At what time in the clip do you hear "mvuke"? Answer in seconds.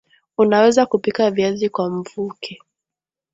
1.89-2.61